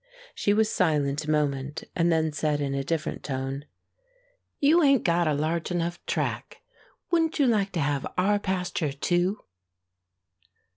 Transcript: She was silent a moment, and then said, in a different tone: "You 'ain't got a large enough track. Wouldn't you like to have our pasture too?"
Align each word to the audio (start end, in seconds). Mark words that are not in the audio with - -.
She 0.33 0.51
was 0.51 0.67
silent 0.71 1.25
a 1.25 1.29
moment, 1.29 1.83
and 1.95 2.11
then 2.11 2.31
said, 2.31 2.59
in 2.59 2.73
a 2.73 2.83
different 2.83 3.23
tone: 3.23 3.65
"You 4.59 4.81
'ain't 4.81 5.03
got 5.03 5.27
a 5.27 5.33
large 5.35 5.69
enough 5.69 6.03
track. 6.07 6.63
Wouldn't 7.11 7.37
you 7.37 7.45
like 7.45 7.71
to 7.73 7.81
have 7.81 8.07
our 8.17 8.39
pasture 8.39 8.93
too?" 8.93 9.41